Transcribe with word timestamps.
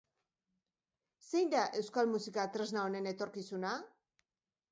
Zein 1.25 1.51
da 1.55 1.59
euskal 1.81 2.09
musika 2.15 2.45
tresna 2.55 2.85
honen 2.87 3.11
etorkizuna? 3.13 3.77